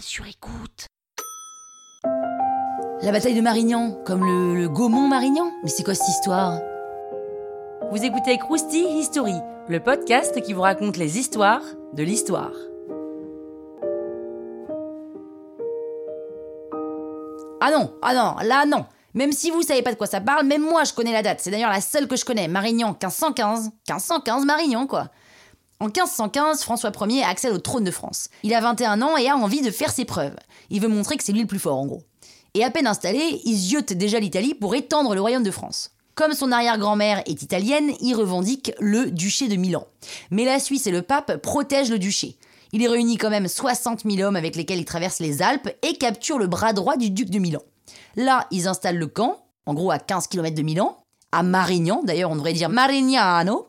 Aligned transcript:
sur 0.00 0.26
écoute. 0.26 0.86
La 3.02 3.12
bataille 3.12 3.34
de 3.34 3.40
Marignan, 3.40 3.98
comme 4.04 4.24
le, 4.24 4.54
le 4.54 4.68
Gaumont 4.68 5.08
Marignan? 5.08 5.50
Mais 5.62 5.68
c'est 5.68 5.82
quoi 5.82 5.94
cette 5.94 6.08
histoire? 6.08 6.58
Vous 7.90 8.02
écoutez 8.02 8.38
Krusty 8.38 8.84
History, 8.98 9.34
le 9.68 9.80
podcast 9.80 10.40
qui 10.42 10.52
vous 10.52 10.62
raconte 10.62 10.96
les 10.96 11.18
histoires 11.18 11.62
de 11.92 12.02
l'histoire. 12.02 12.52
Ah 17.60 17.70
non, 17.70 17.92
ah 18.02 18.14
non, 18.14 18.36
là 18.46 18.66
non 18.66 18.86
Même 19.14 19.32
si 19.32 19.50
vous 19.50 19.62
savez 19.62 19.82
pas 19.82 19.92
de 19.92 19.96
quoi 19.96 20.06
ça 20.06 20.20
parle, 20.20 20.46
même 20.46 20.62
moi 20.62 20.84
je 20.84 20.92
connais 20.92 21.12
la 21.12 21.22
date. 21.22 21.40
C'est 21.40 21.50
d'ailleurs 21.50 21.70
la 21.70 21.80
seule 21.80 22.08
que 22.08 22.16
je 22.16 22.24
connais. 22.24 22.48
Marignan 22.48 22.88
1515. 22.88 23.64
1515 23.88 24.44
Marignan 24.44 24.86
quoi. 24.86 25.08
En 25.80 25.86
1515, 25.86 26.62
François 26.62 26.92
Ier 27.08 27.24
accède 27.24 27.52
au 27.52 27.58
trône 27.58 27.84
de 27.84 27.90
France. 27.90 28.28
Il 28.42 28.54
a 28.54 28.60
21 28.60 29.02
ans 29.02 29.16
et 29.16 29.28
a 29.28 29.36
envie 29.36 29.60
de 29.60 29.70
faire 29.70 29.90
ses 29.90 30.04
preuves. 30.04 30.36
Il 30.70 30.80
veut 30.80 30.88
montrer 30.88 31.16
que 31.16 31.24
c'est 31.24 31.32
lui 31.32 31.42
le 31.42 31.46
plus 31.46 31.58
fort 31.58 31.78
en 31.78 31.86
gros. 31.86 32.02
Et 32.54 32.64
à 32.64 32.70
peine 32.70 32.86
installé, 32.86 33.40
il 33.44 33.56
ziote 33.56 33.92
déjà 33.92 34.20
l'Italie 34.20 34.54
pour 34.54 34.74
étendre 34.74 35.14
le 35.14 35.20
royaume 35.20 35.42
de 35.42 35.50
France. 35.50 35.90
Comme 36.14 36.32
son 36.32 36.52
arrière-grand-mère 36.52 37.22
est 37.26 37.42
italienne, 37.42 37.90
il 38.00 38.14
revendique 38.14 38.72
le 38.78 39.10
duché 39.10 39.48
de 39.48 39.56
Milan. 39.56 39.84
Mais 40.30 40.44
la 40.44 40.60
Suisse 40.60 40.86
et 40.86 40.92
le 40.92 41.02
pape 41.02 41.38
protègent 41.42 41.90
le 41.90 41.98
duché. 41.98 42.36
Il 42.70 42.80
y 42.82 42.88
réunit 42.88 43.16
quand 43.16 43.30
même 43.30 43.48
60 43.48 44.02
000 44.08 44.26
hommes 44.26 44.36
avec 44.36 44.54
lesquels 44.54 44.78
il 44.78 44.84
traverse 44.84 45.18
les 45.18 45.42
Alpes 45.42 45.68
et 45.82 45.94
capture 45.94 46.38
le 46.38 46.46
bras 46.46 46.72
droit 46.72 46.96
du 46.96 47.10
duc 47.10 47.30
de 47.30 47.40
Milan. 47.40 47.62
Là, 48.14 48.46
ils 48.52 48.68
installent 48.68 48.98
le 48.98 49.08
camp, 49.08 49.44
en 49.66 49.74
gros 49.74 49.90
à 49.90 49.98
15 49.98 50.28
km 50.28 50.54
de 50.54 50.62
Milan, 50.62 50.98
à 51.32 51.42
Marignan, 51.42 52.02
d'ailleurs 52.04 52.30
on 52.30 52.36
devrait 52.36 52.52
dire 52.52 52.68
Marignano, 52.68 53.66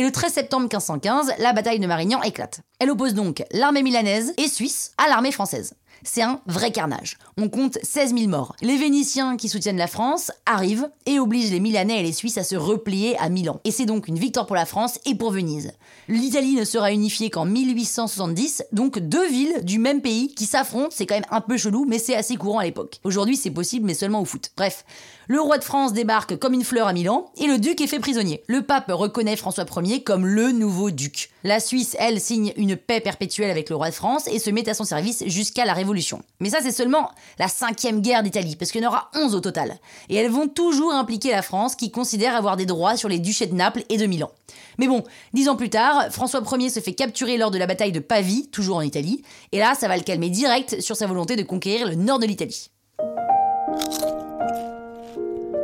et 0.00 0.02
le 0.02 0.10
13 0.10 0.32
septembre 0.32 0.62
1515, 0.62 1.34
la 1.40 1.52
bataille 1.52 1.78
de 1.78 1.86
Marignan 1.86 2.22
éclate. 2.22 2.62
Elle 2.78 2.90
oppose 2.90 3.12
donc 3.12 3.44
l'armée 3.52 3.82
milanaise 3.82 4.32
et 4.38 4.48
suisse 4.48 4.92
à 4.96 5.10
l'armée 5.10 5.30
française. 5.30 5.74
C'est 6.02 6.22
un 6.22 6.40
vrai 6.46 6.72
carnage. 6.72 7.18
On 7.36 7.48
compte 7.48 7.78
16 7.82 8.14
000 8.14 8.28
morts. 8.28 8.56
Les 8.62 8.76
Vénitiens 8.76 9.36
qui 9.36 9.48
soutiennent 9.48 9.76
la 9.76 9.86
France 9.86 10.30
arrivent 10.46 10.88
et 11.06 11.18
obligent 11.18 11.50
les 11.50 11.60
Milanais 11.60 12.00
et 12.00 12.02
les 12.02 12.12
Suisses 12.12 12.38
à 12.38 12.44
se 12.44 12.56
replier 12.56 13.18
à 13.18 13.28
Milan. 13.28 13.60
Et 13.64 13.70
c'est 13.70 13.86
donc 13.86 14.08
une 14.08 14.18
victoire 14.18 14.46
pour 14.46 14.56
la 14.56 14.66
France 14.66 14.98
et 15.04 15.14
pour 15.14 15.30
Venise. 15.30 15.72
L'Italie 16.08 16.54
ne 16.54 16.64
sera 16.64 16.92
unifiée 16.92 17.30
qu'en 17.30 17.44
1870, 17.44 18.64
donc 18.72 18.98
deux 18.98 19.28
villes 19.28 19.62
du 19.62 19.78
même 19.78 20.00
pays 20.00 20.34
qui 20.34 20.46
s'affrontent, 20.46 20.90
c'est 20.90 21.06
quand 21.06 21.16
même 21.16 21.24
un 21.30 21.40
peu 21.40 21.56
chelou, 21.56 21.84
mais 21.86 21.98
c'est 21.98 22.16
assez 22.16 22.36
courant 22.36 22.58
à 22.58 22.64
l'époque. 22.64 22.98
Aujourd'hui 23.04 23.36
c'est 23.36 23.50
possible, 23.50 23.86
mais 23.86 23.94
seulement 23.94 24.20
au 24.20 24.24
foot. 24.24 24.50
Bref, 24.56 24.84
le 25.28 25.40
roi 25.40 25.58
de 25.58 25.64
France 25.64 25.92
débarque 25.92 26.36
comme 26.36 26.54
une 26.54 26.64
fleur 26.64 26.88
à 26.88 26.92
Milan 26.92 27.30
et 27.36 27.46
le 27.46 27.58
duc 27.58 27.80
est 27.80 27.86
fait 27.86 28.00
prisonnier. 28.00 28.42
Le 28.48 28.62
pape 28.62 28.90
reconnaît 28.90 29.36
François 29.36 29.64
Ier 29.76 30.02
comme 30.02 30.26
le 30.26 30.50
nouveau 30.50 30.90
duc. 30.90 31.30
La 31.44 31.60
Suisse, 31.60 31.94
elle, 31.98 32.20
signe 32.20 32.52
une 32.56 32.76
paix 32.76 33.00
perpétuelle 33.00 33.50
avec 33.50 33.70
le 33.70 33.76
roi 33.76 33.90
de 33.90 33.94
France 33.94 34.26
et 34.26 34.38
se 34.38 34.50
met 34.50 34.68
à 34.68 34.74
son 34.74 34.84
service 34.84 35.22
jusqu'à 35.26 35.64
la 35.64 35.74
Révolution. 35.90 36.22
Mais 36.38 36.50
ça, 36.50 36.58
c'est 36.62 36.70
seulement 36.70 37.10
la 37.40 37.48
cinquième 37.48 38.00
guerre 38.00 38.22
d'Italie, 38.22 38.54
parce 38.54 38.70
qu'il 38.70 38.80
y 38.80 38.86
en 38.86 38.90
aura 38.90 39.10
11 39.16 39.34
au 39.34 39.40
total. 39.40 39.76
Et 40.08 40.14
elles 40.14 40.30
vont 40.30 40.46
toujours 40.46 40.92
impliquer 40.92 41.32
la 41.32 41.42
France, 41.42 41.74
qui 41.74 41.90
considère 41.90 42.36
avoir 42.36 42.56
des 42.56 42.64
droits 42.64 42.96
sur 42.96 43.08
les 43.08 43.18
duchés 43.18 43.48
de 43.48 43.54
Naples 43.54 43.82
et 43.88 43.96
de 43.96 44.06
Milan. 44.06 44.30
Mais 44.78 44.86
bon, 44.86 45.02
dix 45.32 45.48
ans 45.48 45.56
plus 45.56 45.68
tard, 45.68 46.12
François 46.12 46.42
Ier 46.52 46.70
se 46.70 46.78
fait 46.78 46.92
capturer 46.92 47.38
lors 47.38 47.50
de 47.50 47.58
la 47.58 47.66
bataille 47.66 47.90
de 47.90 47.98
Pavie, 47.98 48.48
toujours 48.50 48.76
en 48.76 48.82
Italie, 48.82 49.24
et 49.50 49.58
là, 49.58 49.74
ça 49.74 49.88
va 49.88 49.96
le 49.96 50.04
calmer 50.04 50.30
direct 50.30 50.80
sur 50.80 50.94
sa 50.94 51.08
volonté 51.08 51.34
de 51.34 51.42
conquérir 51.42 51.88
le 51.88 51.96
nord 51.96 52.20
de 52.20 52.26
l'Italie. 52.26 52.70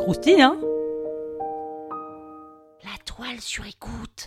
Croustille, 0.00 0.42
hein? 0.42 0.58
La 2.82 2.98
toile 3.04 3.40
sur 3.40 3.64
écoute. 3.64 4.26